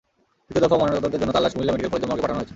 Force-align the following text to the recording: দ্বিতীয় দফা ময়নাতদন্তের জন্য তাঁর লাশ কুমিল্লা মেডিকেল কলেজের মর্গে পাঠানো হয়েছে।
দ্বিতীয় 0.45 0.63
দফা 0.63 0.77
ময়নাতদন্তের 0.79 1.21
জন্য 1.21 1.31
তাঁর 1.33 1.43
লাশ 1.45 1.53
কুমিল্লা 1.55 1.71
মেডিকেল 1.73 1.91
কলেজের 1.91 2.09
মর্গে 2.09 2.23
পাঠানো 2.25 2.37
হয়েছে। 2.39 2.49